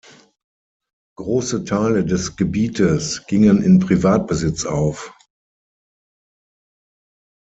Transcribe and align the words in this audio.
Große 1.19 1.63
Teile 1.63 2.03
des 2.03 2.35
Gebietes 2.35 3.23
gingen 3.27 3.61
in 3.61 3.77
Privatbesitz 3.77 4.65
auf. 4.65 5.13